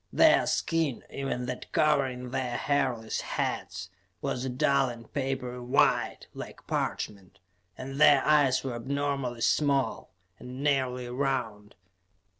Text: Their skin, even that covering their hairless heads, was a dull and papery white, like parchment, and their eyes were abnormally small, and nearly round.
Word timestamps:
Their 0.11 0.47
skin, 0.47 1.03
even 1.11 1.45
that 1.45 1.71
covering 1.73 2.31
their 2.31 2.57
hairless 2.57 3.21
heads, 3.21 3.91
was 4.19 4.43
a 4.43 4.49
dull 4.49 4.89
and 4.89 5.13
papery 5.13 5.59
white, 5.59 6.25
like 6.33 6.65
parchment, 6.65 7.37
and 7.77 8.01
their 8.01 8.25
eyes 8.25 8.63
were 8.63 8.73
abnormally 8.73 9.41
small, 9.41 10.09
and 10.39 10.63
nearly 10.63 11.07
round. 11.07 11.75